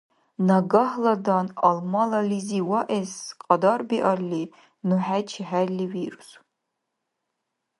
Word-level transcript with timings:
Нагагьладан 0.47 1.47
Алмалализи 1.67 2.61
ваэс 2.69 3.13
кьадарбиалли, 3.41 4.43
ну 4.87 4.95
хӀечи 5.05 5.43
хӀерли 5.49 5.85
вирус. 5.93 6.29